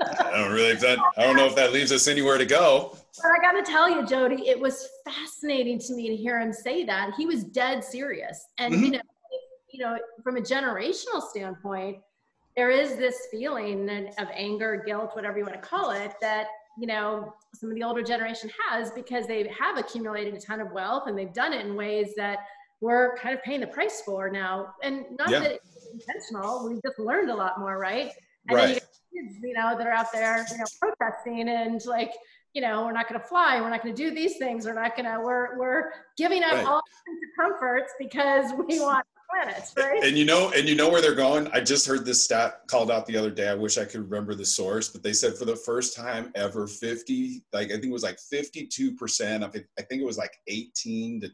[0.00, 2.96] I don't really that, I don't know if that leaves us anywhere to go.
[3.22, 6.52] But I got to tell you, Jody, it was fascinating to me to hear him
[6.52, 7.12] say that.
[7.16, 8.84] He was dead serious, and mm-hmm.
[8.84, 9.00] you know,
[9.70, 11.98] you know, from a generational standpoint,
[12.56, 16.46] there is this feeling of anger, guilt, whatever you want to call it, that
[16.78, 20.72] you know some of the older generation has because they have accumulated a ton of
[20.72, 22.40] wealth and they've done it in ways that
[22.80, 24.74] we're kind of paying the price for now.
[24.82, 25.40] And not yeah.
[25.40, 28.10] that it's intentional, we've just learned a lot more, right?
[28.48, 28.66] And right.
[28.66, 28.80] then you
[29.24, 32.12] kids, you know, that are out there, you know, protesting and like,
[32.52, 34.74] you know, we're not going to fly, we're not going to do these things, we're
[34.74, 36.66] not going to, we're we're giving up right.
[36.66, 40.04] all kinds of comforts because we want planets, right?
[40.04, 41.48] And you know, and you know where they're going.
[41.52, 43.48] I just heard this stat called out the other day.
[43.48, 46.66] I wish I could remember the source, but they said for the first time ever,
[46.66, 50.36] 50, like I think it was like 52% of it, I think it was like
[50.46, 51.30] 18 to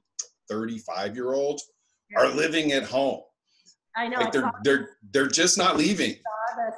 [0.49, 1.71] 35 year olds
[2.11, 2.21] yeah.
[2.21, 3.21] are living at home.
[3.97, 4.21] I know.
[4.21, 6.17] Like they're they're they're just not leaving.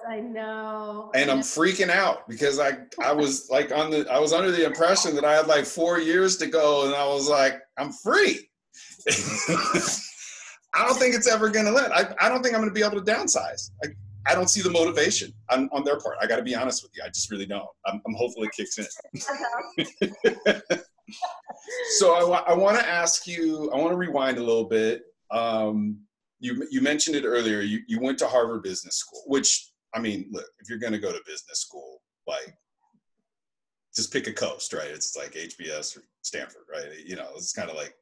[0.09, 1.11] I know.
[1.15, 4.65] And I'm freaking out because I I was like on the I was under the
[4.65, 8.49] impression that I had like four years to go, and I was like, I'm free.
[10.75, 11.93] I don't think it's ever going to let.
[11.93, 13.71] I, I don't think I'm going to be able to downsize.
[13.85, 13.89] I,
[14.27, 16.17] I don't see the motivation on, on their part.
[16.21, 17.03] I got to be honest with you.
[17.05, 17.69] I just really don't.
[17.87, 18.87] I'm, I'm hopefully it kicks in.
[21.99, 25.03] so I, I want to ask you, I want to rewind a little bit.
[25.31, 25.99] Um,
[26.43, 27.61] you, you mentioned it earlier.
[27.61, 30.99] You, you went to Harvard Business School, which, I mean, look, if you're going to
[30.99, 32.53] go to business school, like,
[33.95, 34.89] just pick a coast, right?
[34.89, 36.89] It's like HBS or Stanford, right?
[37.07, 37.95] You know, it's kind of like,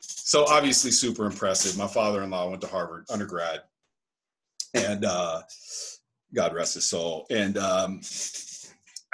[0.00, 1.78] so obviously super impressive.
[1.78, 3.60] My father-in-law went to Harvard undergrad,
[4.74, 5.42] and uh,
[6.34, 7.24] God rest his soul.
[7.30, 8.00] And um,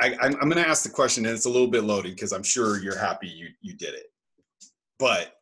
[0.01, 2.43] I, I'm, going to ask the question, and it's a little bit loaded because I'm
[2.43, 4.07] sure you're happy you you did it.
[4.99, 5.35] But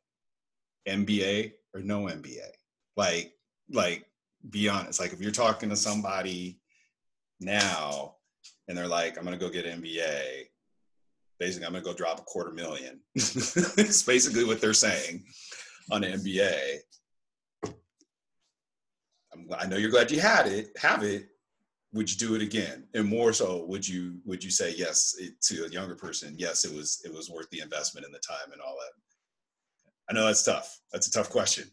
[0.89, 2.49] MBA or no MBA,
[2.97, 3.33] like
[3.71, 4.07] like
[4.51, 5.01] be honest.
[5.01, 6.61] Like if you're talking to somebody
[7.41, 8.17] now,
[8.69, 10.45] and they're like, "I'm to go get an MBA,"
[11.39, 13.01] basically I'm gonna go drop a quarter million.
[13.15, 15.25] it's basically what they're saying
[15.91, 16.79] on an MBA.
[19.33, 21.29] I'm, I know you're glad you had it, have it.
[21.95, 22.85] Would you do it again?
[22.95, 26.35] And more so, would you would you say yes it, to a younger person?
[26.39, 28.93] Yes, it was it was worth the investment and the time and all that.
[30.11, 30.81] I know that's tough.
[30.93, 31.65] That's a tough question.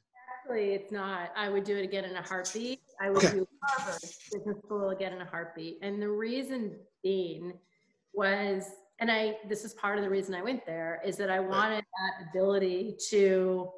[0.55, 1.31] It's not.
[1.35, 2.81] I would do it again in a heartbeat.
[3.01, 3.38] I would okay.
[3.38, 5.79] do Harvard Business School again in a heartbeat.
[5.81, 7.53] And the reason being
[8.13, 8.65] was
[8.99, 11.83] and I this is part of the reason I went there is that I wanted
[11.83, 13.69] that ability to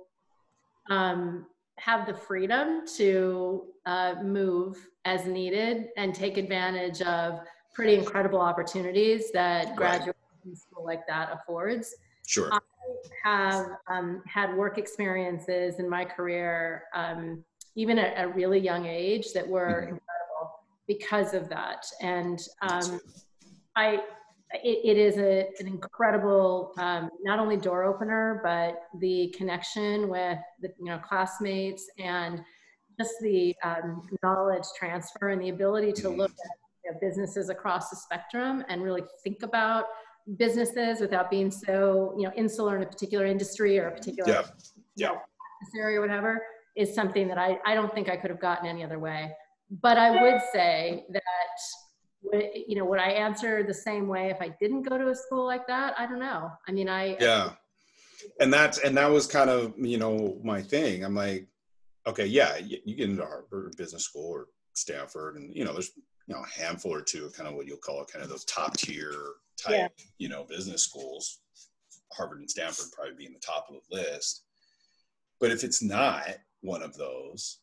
[0.90, 1.46] um,
[1.78, 7.40] have the freedom to uh, move as needed and take advantage of
[7.74, 9.76] pretty incredible opportunities that right.
[9.76, 10.16] graduate
[10.56, 11.96] school like that affords.
[12.26, 12.52] Sure.
[12.52, 12.60] I
[13.24, 17.44] have um, had work experiences in my career, um,
[17.76, 19.96] even at a really young age, that were mm-hmm.
[19.96, 21.86] incredible because of that.
[22.02, 23.00] And um,
[23.76, 24.00] I
[24.54, 30.40] it, it is a, an incredible um, not only door opener but the connection with
[30.62, 32.42] the you know classmates and
[33.00, 37.90] just the um, knowledge transfer and the ability to look at you know, businesses across
[37.90, 39.86] the spectrum and really think about
[40.38, 44.44] businesses without being so you know insular in a particular industry or a particular yeah.
[44.96, 45.08] Yeah.
[45.10, 45.22] You know,
[45.82, 46.42] area or whatever
[46.76, 49.32] is something that I, I don't think I could have gotten any other way.
[49.82, 51.22] But I would say that
[52.68, 55.46] you know, would I answer the same way if I didn't go to a school
[55.46, 55.96] like that?
[55.98, 56.52] I don't know.
[56.68, 57.52] I mean, I yeah,
[58.40, 61.04] and that's and that was kind of you know my thing.
[61.04, 61.48] I'm like,
[62.06, 65.92] okay, yeah, you, you get into Harvard Business School or Stanford, and you know, there's
[66.28, 68.46] you know a handful or two of kind of what you'll call kind of those
[68.46, 69.14] top tier
[69.62, 69.88] type yeah.
[70.18, 71.40] you know business schools.
[72.14, 74.44] Harvard and Stanford probably being the top of the list.
[75.40, 76.28] But if it's not
[76.60, 77.60] one of those,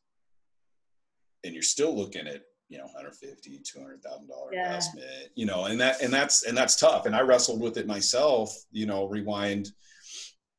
[1.44, 4.66] and you're still looking at you know 150 200 thousand dollar yeah.
[4.66, 7.86] investment you know and that and that's and that's tough and i wrestled with it
[7.86, 9.70] myself you know rewind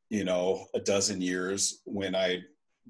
[0.10, 2.42] you know a dozen years when i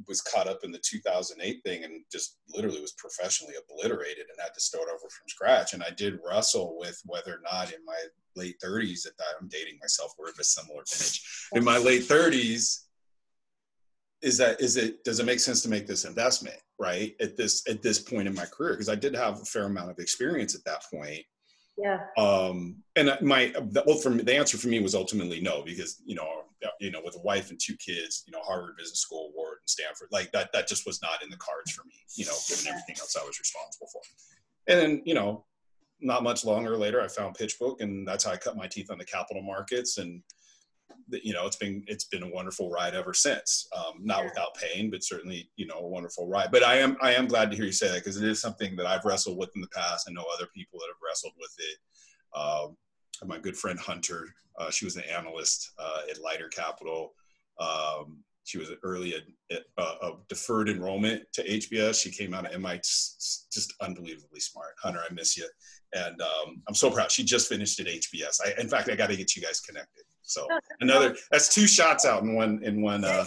[0.08, 4.54] was caught up in the 2008 thing and just literally was professionally obliterated and had
[4.54, 5.74] to start over from scratch.
[5.74, 7.98] And i did wrestle with whether or not in my
[8.36, 11.50] late 30s at that i'm dating myself we're of a similar vintage.
[11.54, 12.86] In my late 30s
[14.22, 17.68] is that is it does it make sense to make this investment right at this
[17.70, 18.74] at this point in my career?
[18.74, 21.24] Because i did have a fair amount of experience at that point.
[21.78, 22.00] Yeah.
[22.18, 23.54] Um and my
[23.86, 26.28] well from the answer for me was ultimately no because you know
[26.80, 30.08] you know with a wife and two kids you know harvard business school award stanford
[30.12, 32.96] like that that just was not in the cards for me you know given everything
[33.00, 34.02] else i was responsible for
[34.68, 35.46] and then you know
[36.02, 38.98] not much longer later i found pitchbook and that's how i cut my teeth on
[38.98, 40.22] the capital markets and
[41.12, 43.68] you know, it's been it's been a wonderful ride ever since.
[43.76, 44.26] Um, not yeah.
[44.26, 46.50] without pain, but certainly you know a wonderful ride.
[46.52, 48.76] But I am I am glad to hear you say that because it is something
[48.76, 50.08] that I've wrestled with in the past.
[50.08, 51.78] I know other people that have wrestled with it.
[52.40, 52.78] Um,
[53.28, 54.28] my good friend Hunter,
[54.60, 57.14] uh, she was an analyst uh, at Lighter Capital.
[57.60, 62.02] Um, she was early at, uh, deferred enrollment to HBS.
[62.02, 64.74] She came out of MIT, just unbelievably smart.
[64.82, 65.48] Hunter, I miss you,
[65.94, 67.12] and um, I'm so proud.
[67.12, 68.40] She just finished at HBS.
[68.44, 70.04] I, in fact, I got to get you guys connected.
[70.24, 73.24] So oh, another that's two shots out in one in one uh,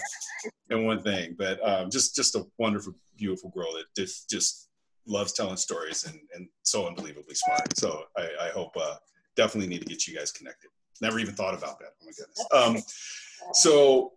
[0.70, 1.36] in one thing.
[1.38, 4.70] But um, just just a wonderful, beautiful girl that just just
[5.06, 7.78] loves telling stories and, and so unbelievably smart.
[7.78, 8.96] So I, I hope uh,
[9.36, 10.70] definitely need to get you guys connected.
[11.00, 11.90] Never even thought about that.
[12.00, 12.46] Oh my goodness.
[12.52, 14.12] Um, so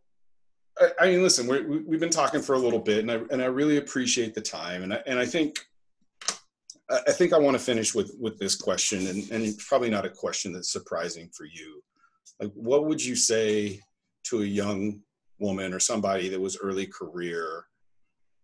[0.80, 3.42] I, I mean, listen, we have been talking for a little bit, and I and
[3.42, 5.60] I really appreciate the time, and I, and I think
[6.90, 10.10] I think I want to finish with with this question, and and probably not a
[10.10, 11.82] question that's surprising for you.
[12.40, 13.80] Like, what would you say
[14.26, 15.02] to a young
[15.40, 17.66] woman or somebody that was early career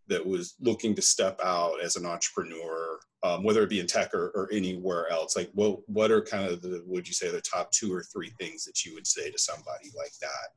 [0.07, 4.13] that was looking to step out as an entrepreneur, um, whether it be in tech
[4.13, 5.35] or, or anywhere else?
[5.35, 8.31] Like, what what are kind of the would you say the top two or three
[8.39, 10.49] things that you would say to somebody like that?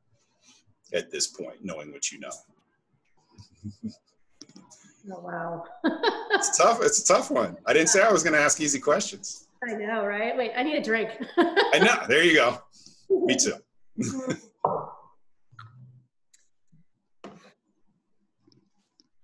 [0.93, 2.31] At this point, knowing what you know?
[5.11, 5.63] Oh, wow.
[6.31, 6.79] it's tough.
[6.81, 7.57] It's a tough one.
[7.65, 9.47] I didn't say I was going to ask easy questions.
[9.63, 10.35] I know, right?
[10.35, 11.09] Wait, I need a drink.
[11.37, 12.07] I know.
[12.07, 12.57] There you go.
[13.09, 13.53] Me too.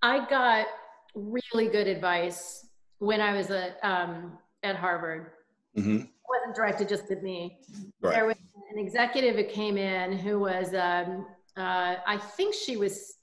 [0.02, 0.66] I got
[1.14, 2.66] really good advice
[2.98, 5.30] when I was at um, at Harvard.
[5.76, 5.96] Mm-hmm.
[5.96, 7.58] It wasn't directed just at me.
[8.00, 8.14] Right.
[8.14, 8.36] There was
[8.72, 13.14] an executive who came in who was um, uh, I think she was,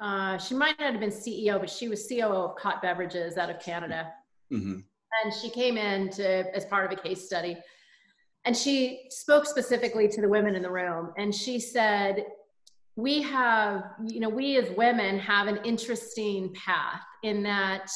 [0.00, 3.50] uh, she might not have been CEO, but she was COO of Cott Beverages out
[3.50, 4.12] of Canada.
[4.52, 4.80] Mm-hmm.
[5.24, 7.56] And she came in to, as part of a case study.
[8.44, 11.12] And she spoke specifically to the women in the room.
[11.16, 12.26] And she said,
[12.96, 17.90] we have, you know, we as women have an interesting path in that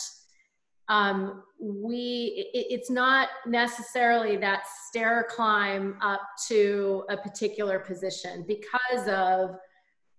[0.89, 9.09] um, we it, it's not necessarily that stair climb up to a particular position because
[9.09, 9.57] of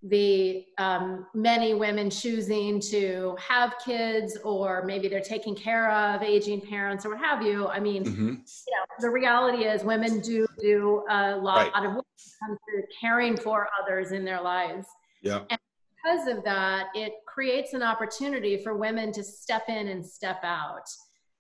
[0.04, 6.62] the um, many women choosing to have kids or maybe they're taking care of aging
[6.62, 8.30] parents or what have you i mean mm-hmm.
[8.30, 11.86] you know the reality is women do do a lot right.
[11.86, 14.88] of work when it comes to caring for others in their lives
[15.22, 15.60] yeah and
[16.04, 20.84] because of that, it creates an opportunity for women to step in and step out.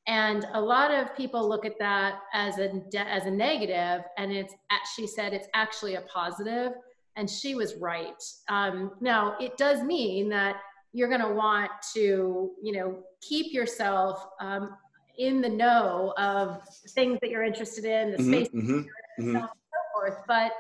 [0.08, 4.54] And a lot of people look at that as a as a negative, and it's
[4.96, 6.72] she said it's actually a positive,
[7.18, 8.24] and she was right.
[8.48, 10.56] Um, now it does mean that
[10.94, 14.78] you're going to want to you know keep yourself um,
[15.18, 16.62] in the know of
[16.96, 18.78] things that you're interested in, the mm-hmm, space, mm-hmm,
[19.22, 19.36] mm-hmm.
[19.36, 20.24] and so forth.
[20.30, 20.54] But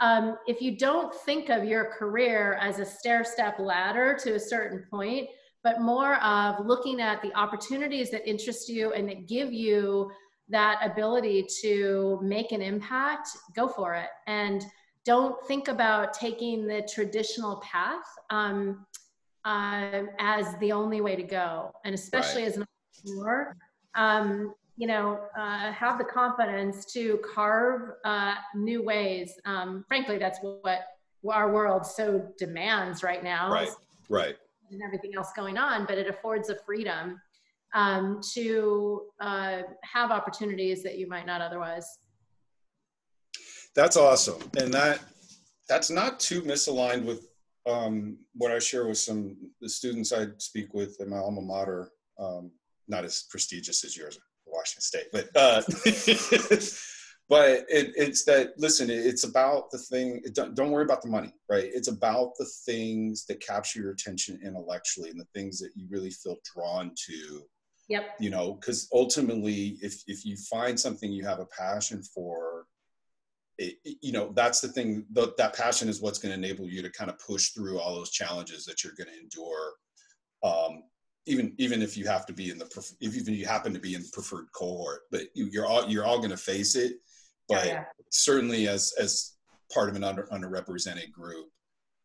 [0.00, 4.40] um, if you don't think of your career as a stair step ladder to a
[4.40, 5.28] certain point,
[5.62, 10.10] but more of looking at the opportunities that interest you and that give you
[10.48, 14.10] that ability to make an impact, go for it.
[14.26, 14.64] And
[15.04, 18.86] don't think about taking the traditional path um,
[19.44, 21.72] uh, as the only way to go.
[21.84, 22.48] And especially right.
[22.48, 22.66] as an
[23.04, 23.56] entrepreneur,
[23.94, 29.32] um, you know, uh, have the confidence to carve uh, new ways.
[29.44, 30.86] Um, frankly, that's what
[31.30, 33.50] our world so demands right now.
[33.50, 33.70] Right,
[34.08, 34.36] right.
[34.70, 37.20] And everything else going on, but it affords a freedom
[37.74, 41.86] um, to uh, have opportunities that you might not otherwise.
[43.74, 45.00] That's awesome, and that
[45.68, 47.28] that's not too misaligned with
[47.66, 51.90] um, what I share with some the students I speak with in my alma mater.
[52.18, 52.50] Um,
[52.88, 54.18] not as prestigious as yours,
[54.56, 55.62] Washington State, but uh,
[57.28, 58.54] but it, it's that.
[58.56, 60.22] Listen, it's about the thing.
[60.32, 61.70] Don't, don't worry about the money, right?
[61.72, 66.10] It's about the things that capture your attention intellectually and the things that you really
[66.10, 67.42] feel drawn to.
[67.88, 68.16] Yep.
[68.18, 72.66] You know, because ultimately, if if you find something you have a passion for,
[73.58, 75.04] it, you know that's the thing.
[75.12, 77.94] The, that passion is what's going to enable you to kind of push through all
[77.94, 79.72] those challenges that you're going to endure.
[80.42, 80.82] Um,
[81.26, 82.66] even even if you have to be in the
[83.00, 86.04] if even you happen to be in the preferred cohort, but you, are all you're
[86.04, 86.94] all going to face it.
[87.48, 87.84] But yeah.
[88.10, 89.36] certainly as as
[89.72, 91.48] part of an under underrepresented group,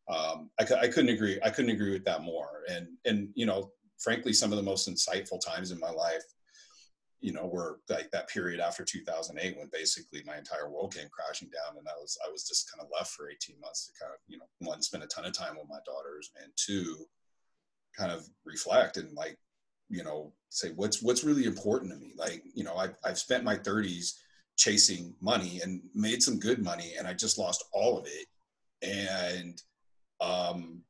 [0.09, 1.39] um, I, I couldn't agree.
[1.43, 2.63] I couldn't agree with that more.
[2.69, 6.24] And and you know, frankly, some of the most insightful times in my life,
[7.19, 11.49] you know, were like that period after 2008 when basically my entire world came crashing
[11.49, 14.11] down, and I was I was just kind of left for 18 months to kind
[14.11, 17.05] of you know one spend a ton of time with my daughters, and two
[17.98, 19.38] kind of reflect and like
[19.89, 23.44] you know say what's what's really important to me like you know I've, I've spent
[23.44, 24.14] my 30s
[24.58, 28.28] chasing money and made some good money and i just lost all of it
[28.82, 29.62] and
[30.22, 30.84] um,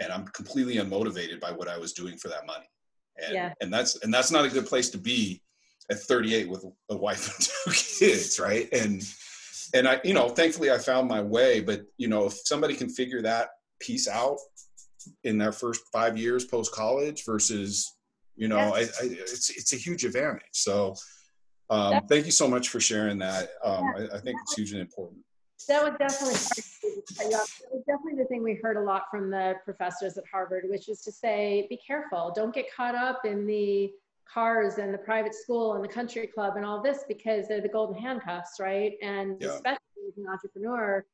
[0.00, 2.68] and I'm completely unmotivated by what I was doing for that money.
[3.24, 3.52] And, yeah.
[3.60, 5.42] and that's and that's not a good place to be
[5.90, 7.70] at 38 with a wife and two
[8.06, 8.68] kids, right?
[8.72, 9.02] And
[9.74, 11.60] and I, you know, thankfully I found my way.
[11.60, 13.48] But you know, if somebody can figure that
[13.80, 14.38] piece out
[15.24, 17.96] in their first five years post college versus,
[18.36, 20.42] you know, I, I, it's it's a huge advantage.
[20.52, 20.94] So,
[21.70, 23.50] um, thank you so much for sharing that.
[23.64, 25.20] Um, I, I think it's hugely important.
[25.68, 26.34] That would definitely
[27.18, 27.28] that
[27.72, 31.00] was definitely the thing we heard a lot from the professors at Harvard, which is
[31.02, 32.32] to say, be careful.
[32.34, 33.90] Don't get caught up in the
[34.32, 37.68] cars and the private school and the country club and all this because they're the
[37.68, 38.94] golden handcuffs, right?
[39.02, 39.50] And yeah.
[39.50, 39.78] especially
[40.08, 41.04] as an entrepreneur,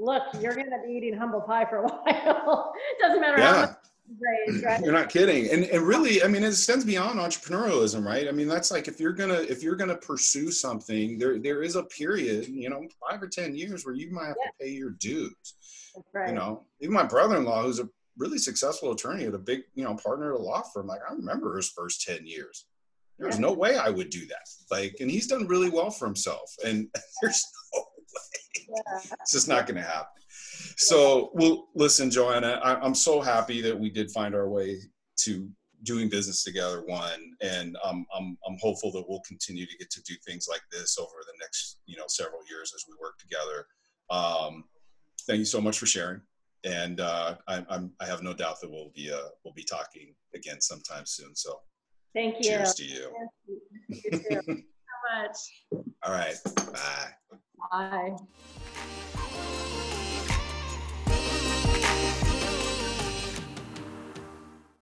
[0.00, 2.72] look, you're going to be eating humble pie for a while.
[2.74, 3.52] it doesn't matter yeah.
[3.52, 3.76] how much
[4.18, 4.82] raised, right?
[4.82, 5.50] You're not kidding.
[5.50, 8.28] And and really, I mean, it extends beyond entrepreneurialism, right?
[8.28, 11.76] I mean, that's like if you're gonna if you're gonna pursue something, there there is
[11.76, 14.50] a period, you know, five or ten years where you might have yeah.
[14.50, 15.34] to pay your dues.
[16.12, 16.28] Right.
[16.28, 19.94] You know, even my brother-in-law, who's a really successful attorney at a big, you know,
[19.94, 22.66] partner at a law firm, like I remember his first 10 years.
[23.18, 23.40] There's yeah.
[23.40, 24.48] no way I would do that.
[24.70, 26.54] Like, and he's done really well for himself.
[26.64, 26.88] And
[27.22, 27.44] there's
[27.74, 27.84] no.
[28.68, 29.00] Yeah.
[29.20, 30.22] It's just not going to happen.
[30.76, 34.78] So, well, listen, JoAnna, I, am so happy that we did find our way
[35.24, 35.48] to
[35.82, 36.82] doing business together.
[36.86, 40.62] One, and um, I'm I'm hopeful that we'll continue to get to do things like
[40.70, 43.66] this over the next you know several years as we work together.
[44.10, 44.64] Um,
[45.26, 46.20] thank you so much for sharing,
[46.64, 50.14] and uh, I, I'm I have no doubt that we'll be uh, we'll be talking
[50.34, 51.34] again sometime soon.
[51.34, 51.60] So,
[52.14, 52.50] thank you.
[52.50, 53.12] Cheers to you.
[53.90, 54.56] Thank you, you so
[55.16, 55.84] much.
[56.02, 56.36] All right.
[56.72, 57.38] Bye.
[57.68, 58.16] Bye.